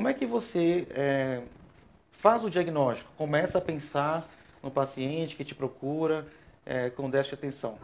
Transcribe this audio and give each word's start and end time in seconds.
Como 0.00 0.08
é 0.08 0.14
que 0.14 0.24
você 0.24 0.88
é, 0.92 1.42
faz 2.10 2.42
o 2.42 2.48
diagnóstico, 2.48 3.12
começa 3.18 3.58
a 3.58 3.60
pensar 3.60 4.26
no 4.62 4.70
paciente 4.70 5.36
que 5.36 5.44
te 5.44 5.54
procura 5.54 6.26
é, 6.64 6.88
com 6.88 7.10
déficit 7.10 7.36
de 7.36 7.40
atenção? 7.40 7.78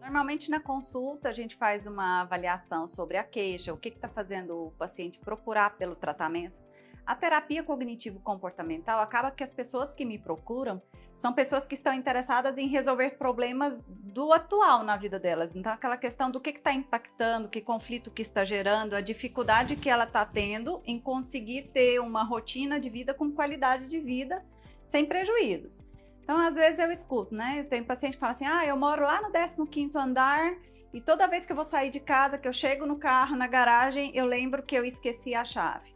Normalmente 0.00 0.50
na 0.50 0.58
consulta 0.58 1.28
a 1.28 1.32
gente 1.32 1.54
faz 1.54 1.86
uma 1.86 2.22
avaliação 2.22 2.88
sobre 2.88 3.16
a 3.16 3.22
queixa, 3.22 3.72
o 3.72 3.76
que 3.76 3.90
está 3.90 4.08
fazendo 4.08 4.66
o 4.66 4.70
paciente 4.72 5.20
procurar 5.20 5.76
pelo 5.76 5.94
tratamento. 5.94 6.58
A 7.06 7.14
terapia 7.14 7.62
cognitivo-comportamental 7.62 9.00
acaba 9.00 9.30
que 9.30 9.42
as 9.42 9.52
pessoas 9.52 9.92
que 9.94 10.04
me 10.04 10.18
procuram 10.18 10.80
são 11.16 11.32
pessoas 11.32 11.66
que 11.66 11.74
estão 11.74 11.92
interessadas 11.92 12.56
em 12.56 12.66
resolver 12.66 13.18
problemas 13.18 13.84
do 13.86 14.32
atual 14.32 14.82
na 14.82 14.96
vida 14.96 15.18
delas. 15.18 15.54
Então, 15.54 15.72
aquela 15.72 15.96
questão 15.96 16.30
do 16.30 16.40
que 16.40 16.50
está 16.50 16.72
impactando, 16.72 17.48
que 17.48 17.60
conflito 17.60 18.10
que 18.10 18.22
está 18.22 18.42
gerando, 18.42 18.94
a 18.94 19.00
dificuldade 19.02 19.76
que 19.76 19.90
ela 19.90 20.04
está 20.04 20.24
tendo 20.24 20.80
em 20.86 20.98
conseguir 20.98 21.70
ter 21.74 22.00
uma 22.00 22.22
rotina 22.22 22.80
de 22.80 22.88
vida 22.88 23.12
com 23.12 23.30
qualidade 23.30 23.86
de 23.86 24.00
vida 24.00 24.42
sem 24.86 25.04
prejuízos. 25.04 25.82
Então, 26.22 26.38
às 26.38 26.54
vezes 26.54 26.78
eu 26.78 26.90
escuto, 26.90 27.34
né? 27.34 27.60
Eu 27.60 27.68
tenho 27.68 27.84
paciente 27.84 28.14
que 28.14 28.20
fala 28.20 28.32
assim: 28.32 28.46
ah, 28.46 28.64
eu 28.64 28.76
moro 28.76 29.02
lá 29.02 29.20
no 29.20 29.66
15 29.66 29.98
andar 29.98 30.54
e 30.92 31.00
toda 31.00 31.28
vez 31.28 31.46
que 31.46 31.52
eu 31.52 31.56
vou 31.56 31.64
sair 31.64 31.90
de 31.90 32.00
casa, 32.00 32.38
que 32.38 32.48
eu 32.48 32.52
chego 32.52 32.84
no 32.84 32.96
carro, 32.96 33.36
na 33.36 33.46
garagem, 33.46 34.10
eu 34.14 34.26
lembro 34.26 34.62
que 34.62 34.74
eu 34.74 34.84
esqueci 34.84 35.34
a 35.34 35.44
chave. 35.44 35.94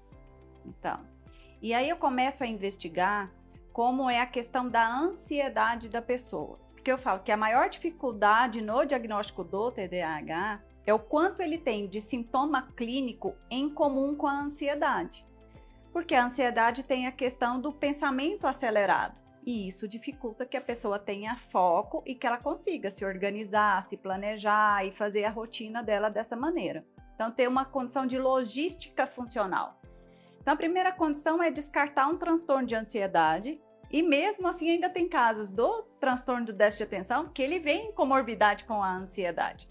Então, 0.65 1.01
e 1.61 1.73
aí 1.73 1.89
eu 1.89 1.97
começo 1.97 2.43
a 2.43 2.47
investigar 2.47 3.33
como 3.73 4.09
é 4.09 4.21
a 4.21 4.27
questão 4.27 4.69
da 4.69 4.87
ansiedade 4.87 5.89
da 5.89 6.01
pessoa. 6.01 6.59
Porque 6.75 6.93
eu 6.93 6.99
falo 6.99 7.21
que 7.21 7.33
a 7.33 7.37
maior 7.37 7.69
dificuldade 7.69 8.61
no 8.61 8.85
diagnóstico 8.85 9.43
do 9.43 9.71
TDAH 9.71 10.63
é 10.87 10.93
o 10.93 10.99
quanto 10.99 11.41
ele 11.41 11.59
tem 11.59 11.89
de 11.89 12.01
sintoma 12.01 12.71
clínico 12.77 13.35
em 13.51 13.69
comum 13.69 14.15
com 14.15 14.27
a 14.27 14.41
ansiedade. 14.41 15.27
Porque 15.93 16.15
a 16.15 16.27
ansiedade 16.27 16.83
tem 16.83 17.06
a 17.06 17.12
questão 17.12 17.61
do 17.61 17.73
pensamento 17.73 18.47
acelerado. 18.47 19.19
E 19.47 19.67
isso 19.67 19.89
dificulta 19.89 20.47
que 20.47 20.56
a 20.56 20.61
pessoa 20.61 20.99
tenha 20.99 21.37
foco 21.37 22.03
e 22.06 22.15
que 22.15 22.27
ela 22.27 22.39
consiga 22.39 22.91
se 22.91 23.05
organizar, 23.05 23.83
se 23.89 23.97
planejar 23.97 24.87
e 24.87 24.91
fazer 24.91 25.25
a 25.25 25.31
rotina 25.31 25.83
dela 25.83 26.11
dessa 26.11 26.37
maneira. 26.37 26.84
Então, 27.15 27.31
ter 27.31 27.49
uma 27.49 27.65
condição 27.65 28.06
de 28.06 28.19
logística 28.19 29.06
funcional. 29.06 29.81
Então, 30.45 30.53
a 30.53 30.59
primeira 30.59 30.92
condição 30.92 31.42
é 31.42 31.50
descartar 31.50 32.06
um 32.06 32.19
transtorno 32.19 32.69
de 32.69 32.75
ansiedade. 32.75 33.59
E 33.91 34.03
mesmo 34.03 34.47
assim, 34.47 34.69
ainda 34.69 34.91
tem 34.91 35.09
casos 35.09 35.50
do 35.50 35.84
transtorno 35.98 36.45
do 36.45 36.53
déficit 36.53 36.87
de 36.87 36.95
atenção 36.95 37.31
que 37.31 37.42
ele 37.42 37.59
vem 37.59 37.87
em 37.87 37.92
comorbidade 37.92 38.65
com 38.65 38.83
a 38.83 38.95
ansiedade. 38.95 39.70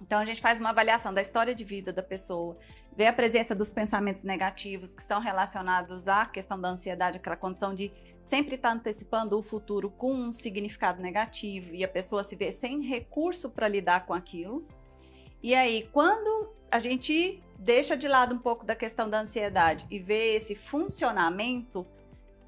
Então, 0.00 0.18
a 0.18 0.24
gente 0.24 0.40
faz 0.40 0.58
uma 0.58 0.70
avaliação 0.70 1.12
da 1.12 1.20
história 1.20 1.54
de 1.54 1.64
vida 1.64 1.92
da 1.92 2.02
pessoa, 2.02 2.56
vê 2.96 3.06
a 3.06 3.12
presença 3.12 3.54
dos 3.54 3.70
pensamentos 3.70 4.22
negativos 4.22 4.94
que 4.94 5.02
são 5.02 5.20
relacionados 5.20 6.08
à 6.08 6.24
questão 6.24 6.58
da 6.58 6.70
ansiedade, 6.70 7.18
aquela 7.18 7.36
condição 7.36 7.74
de 7.74 7.92
sempre 8.22 8.54
estar 8.54 8.70
antecipando 8.70 9.38
o 9.38 9.42
futuro 9.42 9.90
com 9.90 10.14
um 10.14 10.32
significado 10.32 11.02
negativo 11.02 11.74
e 11.74 11.84
a 11.84 11.88
pessoa 11.88 12.24
se 12.24 12.36
vê 12.36 12.50
sem 12.50 12.80
recurso 12.80 13.50
para 13.50 13.68
lidar 13.68 14.06
com 14.06 14.14
aquilo. 14.14 14.66
E 15.42 15.54
aí, 15.54 15.86
quando 15.92 16.55
a 16.70 16.78
gente 16.78 17.42
deixa 17.58 17.96
de 17.96 18.06
lado 18.06 18.34
um 18.34 18.38
pouco 18.38 18.64
da 18.64 18.74
questão 18.74 19.08
da 19.08 19.20
ansiedade 19.20 19.86
e 19.90 19.98
vê 19.98 20.36
esse 20.36 20.54
funcionamento 20.54 21.86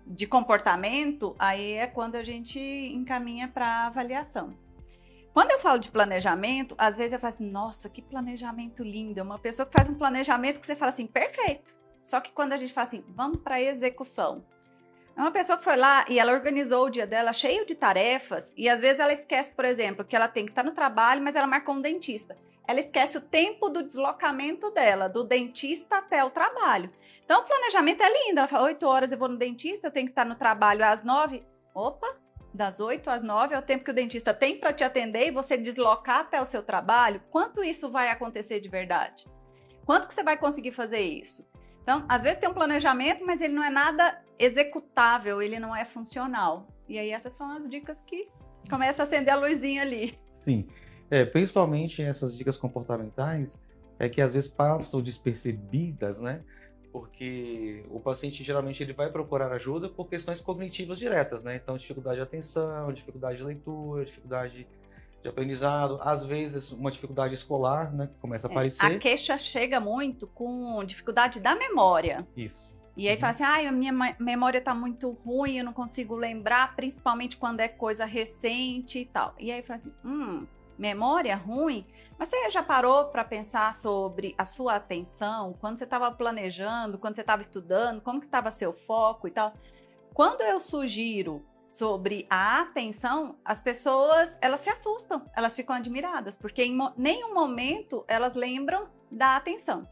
de 0.07 0.27
comportamento, 0.27 1.37
aí 1.39 1.73
é 1.73 1.87
quando 1.87 2.17
a 2.17 2.23
gente 2.23 2.59
encaminha 2.59 3.49
para 3.49 3.87
avaliação. 3.87 4.57
Quando 5.35 5.51
eu 5.51 5.59
falo 5.61 5.79
de 5.79 5.91
planejamento, 5.91 6.75
às 6.79 6.97
vezes 6.97 7.13
eu 7.13 7.21
falo 7.21 7.33
assim, 7.33 7.49
nossa, 7.49 7.89
que 7.89 8.03
planejamento 8.03 8.83
lindo. 8.83 9.21
É 9.21 9.23
uma 9.23 9.39
pessoa 9.39 9.67
que 9.67 9.77
faz 9.77 9.89
um 9.89 9.95
planejamento 9.95 10.59
que 10.59 10.67
você 10.67 10.75
fala 10.75 10.89
assim, 10.89 11.07
perfeito. 11.07 11.77
Só 12.05 12.21
que 12.21 12.33
quando 12.33 12.55
a 12.55 12.57
gente 12.57 12.73
fala 12.73 12.87
assim, 12.87 13.05
vamos 13.11 13.39
para 13.43 13.61
execução. 13.61 14.45
É 15.15 15.21
uma 15.21 15.31
pessoa 15.31 15.59
que 15.59 15.65
foi 15.65 15.77
lá 15.77 16.05
e 16.09 16.19
ela 16.19 16.33
organizou 16.33 16.87
o 16.87 16.91
dia 16.91 17.07
dela 17.07 17.33
cheio 17.33 17.67
de 17.67 17.75
tarefas 17.75 18.53
e 18.57 18.69
às 18.69 18.81
vezes 18.81 18.99
ela 18.99 19.13
esquece, 19.13 19.53
por 19.53 19.65
exemplo, 19.65 20.05
que 20.05 20.17
ela 20.17 20.29
tem 20.29 20.45
que 20.45 20.53
estar 20.53 20.65
no 20.65 20.73
trabalho, 20.73 21.23
mas 21.23 21.37
ela 21.37 21.47
marcou 21.47 21.75
um 21.75 21.81
dentista 21.81 22.37
ela 22.69 22.81
esquece 22.81 23.17
o 23.17 23.21
tempo 23.23 23.71
do 23.71 23.83
deslocamento 23.83 24.71
dela, 24.73 25.09
do 25.09 25.25
dentista 25.25 25.97
até 25.97 26.23
o 26.23 26.29
trabalho. 26.29 26.93
Então, 27.25 27.41
o 27.41 27.45
planejamento 27.47 28.03
é 28.03 28.27
lindo. 28.27 28.41
Ela 28.41 28.47
fala: 28.47 28.65
8 28.65 28.87
horas 28.87 29.11
eu 29.11 29.17
vou 29.17 29.27
no 29.27 29.39
dentista, 29.39 29.87
eu 29.87 29.91
tenho 29.91 30.05
que 30.05 30.13
estar 30.13 30.27
no 30.27 30.35
trabalho 30.35 30.85
às 30.85 31.03
9. 31.03 31.43
Opa, 31.75 32.15
das 32.53 32.79
8 32.79 33.09
às 33.09 33.23
9 33.23 33.55
é 33.55 33.59
o 33.59 33.63
tempo 33.63 33.85
que 33.85 33.91
o 33.91 33.95
dentista 33.95 34.35
tem 34.35 34.61
para 34.61 34.71
te 34.71 34.85
atender 34.85 35.29
e 35.29 35.31
você 35.31 35.57
deslocar 35.57 36.21
até 36.21 36.43
o 36.43 36.45
seu 36.45 36.63
trabalho. 36.63 37.23
Quanto 37.31 37.65
isso 37.65 37.91
vai 37.91 38.11
acontecer 38.11 38.61
de 38.61 38.69
verdade? 38.69 39.27
Quanto 39.87 40.07
que 40.07 40.13
você 40.13 40.23
vai 40.23 40.37
conseguir 40.37 40.73
fazer 40.73 41.01
isso? 41.01 41.49
Então, 41.83 42.05
às 42.07 42.23
vezes 42.23 42.37
tem 42.37 42.51
um 42.51 42.55
planejamento, 42.55 43.25
mas 43.25 43.41
ele 43.41 43.55
não 43.55 43.65
é 43.65 43.71
nada 43.71 44.23
executável, 44.39 45.41
ele 45.41 45.59
não 45.59 45.75
é 45.75 45.87
funcional. 45.87 46.69
E 46.87 46.99
aí 46.99 47.11
essas 47.13 47.33
são 47.33 47.51
as 47.51 47.71
dicas 47.71 48.03
que 48.03 48.29
começa 48.69 49.03
a 49.03 49.05
acender 49.05 49.33
a 49.33 49.39
luzinha 49.39 49.81
ali. 49.81 50.19
Sim. 50.31 50.69
É, 51.11 51.25
principalmente 51.25 52.03
essas 52.03 52.37
dicas 52.37 52.57
comportamentais 52.57 53.63
é 53.99 54.09
que 54.09 54.21
às 54.21 54.35
vezes 54.35 54.49
passam 54.49 55.01
despercebidas, 55.01 56.21
né? 56.21 56.43
Porque 56.93 57.85
o 57.91 58.01
paciente 58.01 58.43
geralmente 58.43 58.83
ele 58.83 58.93
vai 58.93 59.11
procurar 59.11 59.53
ajuda 59.53 59.89
por 59.89 60.09
questões 60.09 60.41
cognitivas 60.41 60.99
diretas, 60.99 61.43
né? 61.43 61.57
Então, 61.57 61.77
dificuldade 61.77 62.17
de 62.17 62.23
atenção, 62.23 62.93
dificuldade 62.93 63.39
de 63.39 63.45
leitura, 63.45 64.05
dificuldade 64.05 64.67
de 65.23 65.29
aprendizado, 65.29 65.99
às 66.01 66.25
vezes 66.25 66.73
uma 66.73 66.91
dificuldade 66.91 67.35
escolar, 67.35 67.93
né? 67.93 68.07
Que 68.07 68.15
começa 68.21 68.47
a 68.47 68.51
é, 68.51 68.53
aparecer. 68.53 68.87
A 68.87 68.99
queixa 68.99 69.37
chega 69.37 69.81
muito 69.81 70.27
com 70.29 70.83
dificuldade 70.85 71.41
da 71.41 71.55
memória. 71.55 72.27
Isso. 72.37 72.77
E 72.97 73.09
aí 73.09 73.15
uhum. 73.15 73.21
fala 73.21 73.31
assim, 73.31 73.45
ah, 73.45 73.69
a 73.69 73.73
minha 73.73 73.93
memória 74.19 74.61
tá 74.61 74.75
muito 74.75 75.13
ruim, 75.25 75.59
eu 75.59 75.65
não 75.65 75.73
consigo 75.73 76.17
lembrar, 76.17 76.75
principalmente 76.75 77.37
quando 77.37 77.61
é 77.61 77.69
coisa 77.69 78.05
recente 78.05 78.99
e 78.99 79.05
tal. 79.05 79.35
E 79.39 79.53
aí 79.53 79.63
fala 79.63 79.77
assim, 79.77 79.95
hum, 80.05 80.47
memória 80.79 81.37
ruim, 81.37 81.87
mas 82.19 82.29
você 82.29 82.51
já 82.51 82.63
parou 82.63 83.07
para 83.07 83.25
pensar 83.25 83.75
sobre 83.75 84.35
a 84.39 84.45
sua 84.45 84.77
atenção, 84.77 85.55
quando 85.61 85.79
você 85.79 85.85
estava 85.85 86.11
planejando, 86.11 86.99
quando 86.99 87.15
você 87.15 87.21
estava 87.21 87.43
estudando, 87.43 88.01
como 88.01 88.21
que 88.21 88.27
estava 88.27 88.51
seu 88.51 88.73
foco 88.73 89.29
e 89.29 89.31
tal? 89.31 89.53
Quando 90.15 90.41
eu 90.41 90.59
sugiro 90.59 91.45
sobre 91.71 92.27
a 92.31 92.63
atenção, 92.63 93.37
as 93.45 93.61
pessoas, 93.61 94.39
elas 94.41 94.61
se 94.61 94.71
assustam, 94.71 95.31
elas 95.37 95.55
ficam 95.55 95.77
admiradas, 95.77 96.37
porque 96.39 96.65
em 96.65 96.77
nenhum 96.97 97.35
momento 97.35 98.05
elas 98.09 98.35
lembram 98.35 98.89
da 99.11 99.37
atenção. 99.37 99.87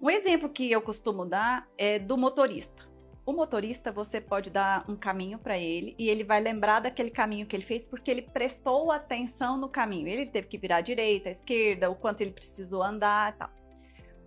Um 0.00 0.10
exemplo 0.10 0.48
que 0.48 0.70
eu 0.70 0.80
costumo 0.80 1.24
dar 1.24 1.66
é 1.76 1.98
do 1.98 2.16
motorista. 2.16 2.87
O 3.28 3.32
motorista, 3.34 3.92
você 3.92 4.22
pode 4.22 4.48
dar 4.48 4.86
um 4.88 4.96
caminho 4.96 5.38
para 5.38 5.58
ele 5.58 5.94
e 5.98 6.08
ele 6.08 6.24
vai 6.24 6.40
lembrar 6.40 6.80
daquele 6.80 7.10
caminho 7.10 7.44
que 7.44 7.54
ele 7.54 7.62
fez 7.62 7.84
porque 7.84 8.10
ele 8.10 8.22
prestou 8.22 8.90
atenção 8.90 9.58
no 9.58 9.68
caminho. 9.68 10.08
Ele 10.08 10.24
teve 10.24 10.46
que 10.46 10.56
virar 10.56 10.76
à 10.76 10.80
direita, 10.80 11.28
à 11.28 11.32
esquerda, 11.32 11.90
o 11.90 11.94
quanto 11.94 12.22
ele 12.22 12.30
precisou 12.30 12.82
andar 12.82 13.34
e 13.34 13.36
tal. 13.36 13.50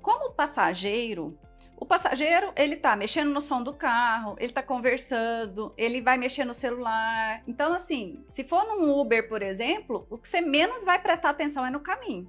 Como 0.03 0.33
passageiro, 0.33 1.35
o 1.77 1.83
passageiro, 1.83 2.53
ele 2.55 2.75
tá 2.75 2.95
mexendo 2.95 3.31
no 3.31 3.41
som 3.41 3.63
do 3.63 3.73
carro, 3.73 4.35
ele 4.37 4.53
tá 4.53 4.61
conversando, 4.61 5.73
ele 5.75 5.99
vai 5.99 6.19
mexer 6.19 6.45
no 6.45 6.53
celular. 6.53 7.41
Então, 7.47 7.73
assim, 7.73 8.23
se 8.27 8.43
for 8.43 8.63
num 8.67 8.87
Uber, 8.99 9.27
por 9.27 9.41
exemplo, 9.41 10.05
o 10.11 10.17
que 10.19 10.27
você 10.27 10.41
menos 10.41 10.83
vai 10.83 11.01
prestar 11.01 11.31
atenção 11.31 11.65
é 11.65 11.71
no 11.71 11.79
caminho. 11.79 12.27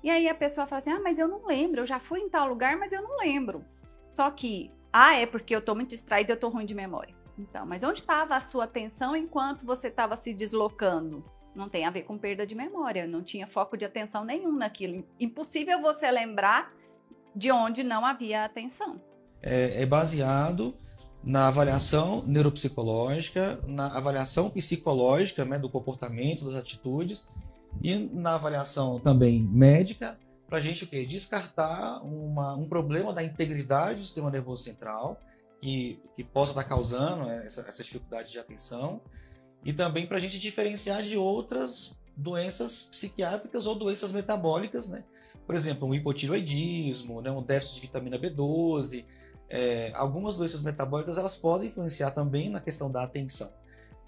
E 0.00 0.12
aí 0.12 0.28
a 0.28 0.34
pessoa 0.36 0.64
fala 0.64 0.78
assim: 0.78 0.92
ah, 0.92 1.00
mas 1.02 1.18
eu 1.18 1.26
não 1.26 1.44
lembro, 1.44 1.80
eu 1.80 1.86
já 1.86 1.98
fui 1.98 2.20
em 2.20 2.28
tal 2.28 2.46
lugar, 2.48 2.76
mas 2.76 2.92
eu 2.92 3.02
não 3.02 3.18
lembro. 3.18 3.64
Só 4.06 4.30
que 4.30 4.70
ah, 4.92 5.14
é 5.14 5.26
porque 5.26 5.54
eu 5.54 5.58
estou 5.58 5.74
muito 5.74 5.90
distraída, 5.90 6.32
eu 6.32 6.34
estou 6.34 6.50
ruim 6.50 6.64
de 6.64 6.74
memória. 6.74 7.14
Então, 7.38 7.64
mas 7.64 7.82
onde 7.82 8.00
estava 8.00 8.36
a 8.36 8.40
sua 8.40 8.64
atenção 8.64 9.14
enquanto 9.14 9.64
você 9.64 9.88
estava 9.88 10.16
se 10.16 10.34
deslocando? 10.34 11.24
Não 11.54 11.68
tem 11.68 11.86
a 11.86 11.90
ver 11.90 12.02
com 12.02 12.18
perda 12.18 12.46
de 12.46 12.54
memória, 12.54 13.06
não 13.06 13.22
tinha 13.22 13.46
foco 13.46 13.76
de 13.76 13.84
atenção 13.84 14.24
nenhum 14.24 14.56
naquilo. 14.56 15.04
Impossível 15.18 15.80
você 15.80 16.10
lembrar 16.10 16.72
de 17.34 17.52
onde 17.52 17.82
não 17.82 18.04
havia 18.04 18.44
atenção. 18.44 19.00
É, 19.40 19.82
é 19.82 19.86
baseado 19.86 20.74
na 21.22 21.48
avaliação 21.48 22.22
neuropsicológica, 22.26 23.60
na 23.66 23.86
avaliação 23.96 24.50
psicológica 24.50 25.44
né, 25.44 25.58
do 25.58 25.68
comportamento, 25.68 26.44
das 26.44 26.54
atitudes 26.54 27.28
e 27.82 27.96
na 28.12 28.34
avaliação 28.34 28.98
também 28.98 29.42
médica 29.42 30.18
para 30.48 30.58
a 30.58 30.60
gente 30.60 30.84
o 30.84 30.86
quê? 30.86 31.04
descartar 31.04 32.02
uma, 32.02 32.56
um 32.56 32.66
problema 32.66 33.12
da 33.12 33.22
integridade 33.22 34.00
do 34.00 34.04
sistema 34.04 34.30
nervoso 34.30 34.64
central 34.64 35.20
que, 35.60 36.00
que 36.16 36.24
possa 36.24 36.52
estar 36.52 36.64
causando 36.64 37.26
né, 37.26 37.42
essa, 37.44 37.68
essa 37.68 37.82
dificuldade 37.82 38.32
de 38.32 38.38
atenção 38.38 39.00
e 39.64 39.72
também 39.72 40.06
para 40.06 40.16
a 40.16 40.20
gente 40.20 40.38
diferenciar 40.38 41.02
de 41.02 41.16
outras 41.16 42.00
doenças 42.16 42.88
psiquiátricas 42.90 43.66
ou 43.66 43.74
doenças 43.74 44.12
metabólicas, 44.12 44.88
né? 44.88 45.04
Por 45.46 45.54
exemplo, 45.54 45.88
um 45.88 45.94
hipotiroidismo, 45.94 47.20
né, 47.20 47.30
um 47.30 47.42
déficit 47.42 47.76
de 47.76 47.80
vitamina 47.82 48.18
B12, 48.18 49.04
é, 49.48 49.92
algumas 49.94 50.36
doenças 50.36 50.62
metabólicas 50.62 51.18
elas 51.18 51.36
podem 51.36 51.68
influenciar 51.68 52.10
também 52.10 52.50
na 52.50 52.60
questão 52.60 52.90
da 52.90 53.02
atenção. 53.02 53.50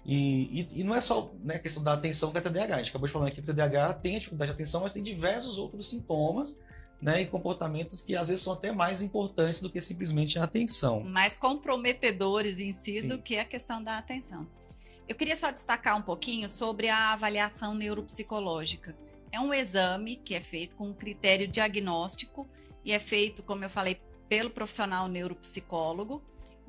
E, 0.05 0.61
e, 0.61 0.81
e, 0.81 0.83
não 0.83 0.95
é 0.95 1.01
só 1.01 1.31
né, 1.43 1.55
a 1.55 1.59
questão 1.59 1.83
da 1.83 1.93
atenção 1.93 2.31
que 2.31 2.37
é 2.37 2.41
TDAH. 2.41 2.75
A 2.75 2.77
gente 2.79 2.89
acabou 2.89 3.07
de 3.07 3.13
falar 3.13 3.27
aqui 3.27 3.35
que 3.35 3.41
o 3.41 3.53
TDAH 3.53 3.93
tem 3.95 4.15
a 4.15 4.19
dificuldade 4.19 4.51
de 4.51 4.55
atenção, 4.55 4.81
mas 4.81 4.93
tem 4.93 5.03
diversos 5.03 5.57
outros 5.57 5.89
sintomas 5.89 6.59
né, 7.01 7.21
e 7.21 7.25
comportamentos 7.25 8.01
que 8.01 8.15
às 8.15 8.29
vezes 8.29 8.43
são 8.43 8.53
até 8.53 8.71
mais 8.71 9.01
importantes 9.01 9.61
do 9.61 9.69
que 9.69 9.81
simplesmente 9.81 10.37
a 10.37 10.43
atenção. 10.43 11.01
Mais 11.01 11.35
comprometedores 11.35 12.59
em 12.59 12.71
si 12.73 13.01
Sim. 13.01 13.07
do 13.07 13.19
que 13.19 13.37
a 13.37 13.45
questão 13.45 13.83
da 13.83 13.97
atenção. 13.97 14.47
Eu 15.07 15.15
queria 15.15 15.35
só 15.35 15.51
destacar 15.51 15.97
um 15.97 16.01
pouquinho 16.01 16.47
sobre 16.47 16.87
a 16.87 17.11
avaliação 17.11 17.73
neuropsicológica. 17.73 18.95
É 19.31 19.39
um 19.39 19.53
exame 19.53 20.17
que 20.17 20.35
é 20.35 20.39
feito 20.39 20.75
com 20.75 20.89
um 20.89 20.93
critério 20.93 21.47
diagnóstico 21.47 22.47
e 22.85 22.91
é 22.91 22.99
feito, 22.99 23.41
como 23.43 23.63
eu 23.63 23.69
falei, 23.69 23.99
pelo 24.29 24.49
profissional 24.49 25.07
neuropsicólogo, 25.07 26.21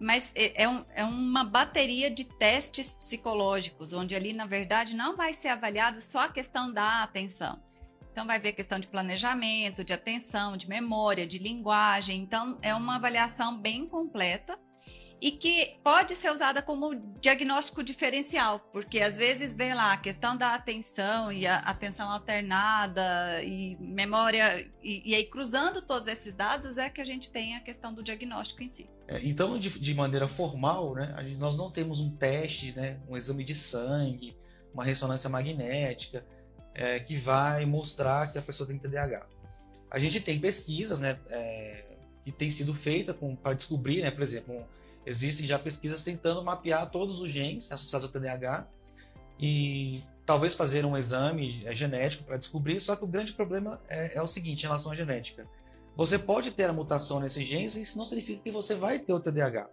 mas 0.02 0.32
é, 0.34 0.64
é, 0.64 0.68
um, 0.68 0.84
é, 0.94 1.04
uma 1.04 1.44
bateria 1.44 2.10
de 2.10 2.24
testes 2.24 2.92
psicológicos, 2.92 3.92
onde 3.92 4.14
ali, 4.14 4.32
na 4.32 4.46
verdade, 4.46 4.96
não 4.96 5.16
vai 5.16 5.32
ser 5.32 5.48
avaliado 5.48 6.02
só 6.02 6.22
a 6.22 6.28
questão 6.28 6.72
da 6.72 7.04
atenção. 7.04 7.62
Então, 8.10 8.26
vai 8.26 8.38
ver 8.38 8.50
a 8.50 8.52
questão 8.52 8.78
de 8.78 8.88
planejamento, 8.88 9.84
de 9.84 9.92
atenção, 9.92 10.56
de 10.56 10.68
memória, 10.68 11.26
de 11.26 11.38
linguagem. 11.38 12.20
Então, 12.20 12.58
é 12.60 12.74
uma 12.74 12.96
avaliação 12.96 13.56
bem 13.56 13.86
completa 13.86 14.58
e 15.22 15.30
que 15.30 15.78
pode 15.84 16.16
ser 16.16 16.32
usada 16.32 16.60
como 16.60 16.96
diagnóstico 17.20 17.84
diferencial, 17.84 18.58
porque 18.72 19.00
às 19.00 19.16
vezes 19.16 19.54
vem 19.54 19.72
lá 19.72 19.92
a 19.92 19.96
questão 19.96 20.36
da 20.36 20.52
atenção 20.52 21.30
e 21.30 21.46
a 21.46 21.58
atenção 21.58 22.10
alternada 22.10 23.40
e 23.44 23.76
memória, 23.78 24.68
e, 24.82 25.10
e 25.10 25.14
aí 25.14 25.24
cruzando 25.24 25.80
todos 25.80 26.08
esses 26.08 26.34
dados 26.34 26.76
é 26.76 26.90
que 26.90 27.00
a 27.00 27.04
gente 27.04 27.30
tem 27.30 27.54
a 27.54 27.60
questão 27.60 27.94
do 27.94 28.02
diagnóstico 28.02 28.64
em 28.64 28.68
si. 28.68 28.90
É, 29.12 29.20
então, 29.22 29.58
de, 29.58 29.78
de, 29.78 29.94
maneira 29.94 30.26
formal, 30.26 30.94
né, 30.94 31.14
gente, 31.26 31.38
nós 31.38 31.56
não 31.56 31.70
temos 31.70 32.00
um 32.00 32.10
teste, 32.10 32.72
né, 32.72 32.98
um 33.08 33.16
exame 33.16 33.44
de 33.44 33.54
sangue, 33.54 34.36
uma 34.72 34.84
ressonância 34.84 35.28
magnética, 35.28 36.24
é, 36.74 36.98
que 36.98 37.16
vai 37.16 37.66
mostrar 37.66 38.32
que 38.32 38.38
a 38.38 38.42
pessoa 38.42 38.66
tem 38.66 38.78
TDAH. 38.78 39.26
A 39.90 39.98
gente 39.98 40.20
tem 40.20 40.38
pesquisas 40.40 40.98
né, 40.98 41.18
é, 41.28 41.84
que 42.24 42.32
têm 42.32 42.50
sido 42.50 42.72
feitas 42.72 43.14
para 43.42 43.52
descobrir, 43.52 44.02
né, 44.02 44.10
por 44.10 44.22
exemplo, 44.22 44.64
Existem 45.04 45.44
já 45.46 45.58
pesquisas 45.58 46.02
tentando 46.02 46.42
mapear 46.44 46.88
todos 46.90 47.20
os 47.20 47.30
genes 47.30 47.70
associados 47.72 48.06
ao 48.06 48.12
TDAH 48.12 48.66
e 49.38 50.02
talvez 50.24 50.54
fazer 50.54 50.84
um 50.86 50.96
exame 50.96 51.62
é, 51.64 51.74
genético 51.74 52.24
para 52.24 52.36
descobrir, 52.36 52.78
só 52.78 52.94
que 52.94 53.02
o 53.02 53.08
grande 53.08 53.32
problema 53.32 53.80
é, 53.88 54.16
é, 54.16 54.22
o 54.22 54.28
seguinte 54.28 54.62
em 54.62 54.66
relação 54.66 54.92
à 54.92 54.94
genética. 54.94 55.46
Você 55.96 56.18
pode 56.18 56.52
ter 56.52 56.64
a 56.64 56.72
mutação 56.72 57.20
nesses 57.20 57.46
genes, 57.46 57.76
isso 57.76 57.98
não 57.98 58.04
significa 58.04 58.42
que 58.42 58.50
você 58.50 58.74
vai 58.74 58.98
ter 58.98 59.12
o 59.12 59.20
TDAH. 59.20 59.68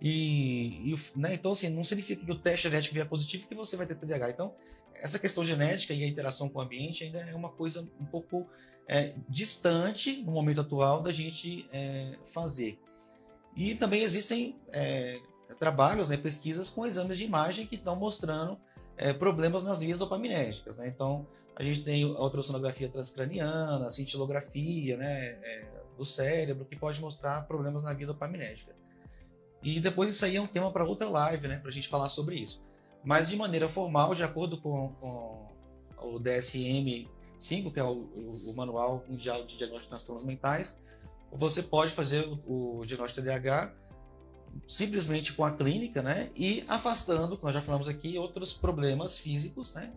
E, 0.00 0.92
e 0.92 0.96
né, 1.14 1.34
então, 1.34 1.52
assim, 1.52 1.68
não 1.68 1.84
significa 1.84 2.24
que 2.24 2.32
o 2.32 2.38
teste 2.38 2.68
genético 2.68 2.94
vier 2.94 3.08
positivo 3.08 3.46
que 3.46 3.54
você 3.54 3.76
vai 3.76 3.86
ter 3.86 3.94
TDAH. 3.94 4.30
Então, 4.30 4.54
essa 4.94 5.18
questão 5.18 5.44
genética 5.44 5.94
e 5.94 6.02
a 6.02 6.06
interação 6.06 6.48
com 6.48 6.58
o 6.58 6.62
ambiente 6.62 7.04
ainda 7.04 7.20
é 7.20 7.34
uma 7.34 7.50
coisa 7.50 7.88
um 8.00 8.04
pouco 8.04 8.48
é, 8.88 9.14
distante 9.28 10.22
no 10.22 10.32
momento 10.32 10.60
atual 10.60 11.02
da 11.02 11.12
gente 11.12 11.68
é, 11.72 12.18
fazer. 12.26 12.78
E 13.56 13.74
também 13.74 14.02
existem 14.02 14.56
é, 14.72 15.20
trabalhos, 15.58 16.10
né, 16.10 16.16
pesquisas 16.16 16.70
com 16.70 16.84
exames 16.86 17.18
de 17.18 17.24
imagem 17.24 17.66
que 17.66 17.76
estão 17.76 17.94
mostrando 17.94 18.58
é, 19.02 19.12
problemas 19.12 19.64
nas 19.64 19.80
vias 19.80 19.98
dopaminérgicas. 19.98 20.78
Né? 20.78 20.88
Então, 20.88 21.26
a 21.56 21.62
gente 21.62 21.82
tem 21.82 22.04
a 22.04 22.22
ultrassonografia 22.22 22.88
transcraniana, 22.88 23.86
a 23.86 23.90
cintilografia 23.90 24.96
né, 24.96 25.38
é, 25.42 25.68
do 25.98 26.04
cérebro, 26.04 26.64
que 26.64 26.76
pode 26.76 27.00
mostrar 27.00 27.42
problemas 27.46 27.84
na 27.84 27.92
via 27.92 28.06
dopaminérgica. 28.06 28.74
E 29.62 29.80
depois 29.80 30.10
isso 30.10 30.24
aí 30.24 30.36
é 30.36 30.40
um 30.40 30.46
tema 30.46 30.70
para 30.70 30.84
outra 30.84 31.08
live, 31.08 31.48
né, 31.48 31.58
para 31.58 31.68
a 31.68 31.72
gente 31.72 31.88
falar 31.88 32.08
sobre 32.08 32.36
isso. 32.36 32.64
Mas 33.04 33.28
de 33.28 33.36
maneira 33.36 33.68
formal, 33.68 34.14
de 34.14 34.22
acordo 34.22 34.60
com, 34.60 34.92
com 35.00 35.48
o 35.98 36.20
DSM-5, 36.20 37.72
que 37.72 37.80
é 37.80 37.84
o, 37.84 38.08
o, 38.48 38.54
Manual 38.54 39.04
Mundial 39.08 39.44
de 39.44 39.56
Diagnóstico 39.56 39.82
de 39.82 39.88
Transtornos 39.88 40.24
Mentais, 40.24 40.80
você 41.32 41.64
pode 41.64 41.92
fazer 41.92 42.24
o, 42.46 42.78
o 42.78 42.86
diagnóstico 42.86 43.26
de 43.26 43.28
TDAH 43.28 43.74
simplesmente 44.66 45.32
com 45.32 45.44
a 45.44 45.52
clínica, 45.52 46.02
né? 46.02 46.30
E 46.36 46.64
afastando, 46.68 47.38
nós 47.42 47.54
já 47.54 47.60
falamos 47.60 47.88
aqui, 47.88 48.18
outros 48.18 48.52
problemas 48.54 49.18
físicos, 49.18 49.74
né? 49.74 49.90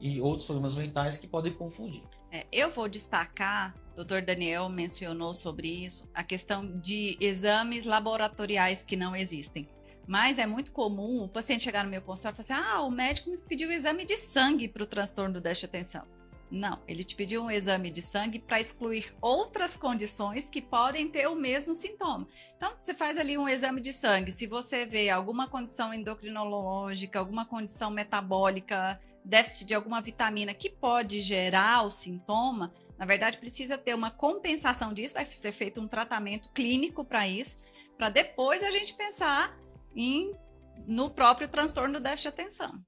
E 0.00 0.20
outros 0.20 0.46
problemas 0.46 0.74
mentais 0.74 1.18
que 1.18 1.26
podem 1.26 1.52
confundir. 1.52 2.02
É, 2.30 2.46
eu 2.52 2.70
vou 2.70 2.88
destacar, 2.88 3.74
o 3.92 3.96
doutor 3.96 4.22
Daniel 4.22 4.68
mencionou 4.68 5.32
sobre 5.32 5.68
isso, 5.68 6.08
a 6.14 6.22
questão 6.22 6.78
de 6.78 7.16
exames 7.20 7.84
laboratoriais 7.84 8.84
que 8.84 8.96
não 8.96 9.16
existem. 9.16 9.64
Mas 10.06 10.38
é 10.38 10.46
muito 10.46 10.72
comum 10.72 11.24
o 11.24 11.28
paciente 11.28 11.64
chegar 11.64 11.84
no 11.84 11.90
meu 11.90 12.00
consultório 12.00 12.34
e 12.40 12.42
falar 12.42 12.60
assim: 12.60 12.70
ah, 12.70 12.82
o 12.82 12.90
médico 12.90 13.30
me 13.30 13.36
pediu 13.36 13.70
exame 13.70 14.06
de 14.06 14.16
sangue 14.16 14.66
para 14.66 14.82
o 14.82 14.86
transtorno 14.86 15.34
do 15.34 15.40
déficit 15.40 15.70
de 15.70 15.76
atenção. 15.76 16.17
Não, 16.50 16.80
ele 16.88 17.04
te 17.04 17.14
pediu 17.14 17.42
um 17.42 17.50
exame 17.50 17.90
de 17.90 18.00
sangue 18.00 18.38
para 18.38 18.60
excluir 18.60 19.14
outras 19.20 19.76
condições 19.76 20.48
que 20.48 20.62
podem 20.62 21.08
ter 21.08 21.26
o 21.28 21.34
mesmo 21.34 21.74
sintoma. 21.74 22.26
Então, 22.56 22.72
você 22.80 22.94
faz 22.94 23.18
ali 23.18 23.36
um 23.36 23.48
exame 23.48 23.80
de 23.80 23.92
sangue. 23.92 24.32
Se 24.32 24.46
você 24.46 24.86
vê 24.86 25.10
alguma 25.10 25.46
condição 25.46 25.92
endocrinológica, 25.92 27.18
alguma 27.18 27.44
condição 27.44 27.90
metabólica, 27.90 28.98
déficit 29.22 29.66
de 29.66 29.74
alguma 29.74 30.00
vitamina 30.00 30.54
que 30.54 30.70
pode 30.70 31.20
gerar 31.20 31.82
o 31.82 31.90
sintoma, 31.90 32.72
na 32.98 33.04
verdade, 33.04 33.38
precisa 33.38 33.78
ter 33.78 33.94
uma 33.94 34.10
compensação 34.10 34.92
disso, 34.92 35.14
vai 35.14 35.26
ser 35.26 35.52
feito 35.52 35.80
um 35.80 35.86
tratamento 35.86 36.50
clínico 36.50 37.04
para 37.04 37.28
isso, 37.28 37.58
para 37.96 38.08
depois 38.08 38.62
a 38.62 38.70
gente 38.70 38.94
pensar 38.94 39.56
em 39.94 40.34
no 40.86 41.10
próprio 41.10 41.46
transtorno 41.46 41.94
do 41.94 42.00
déficit 42.00 42.22
de 42.22 42.28
atenção. 42.28 42.82